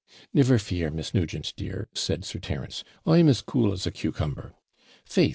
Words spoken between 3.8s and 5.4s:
a cucumber. Faith!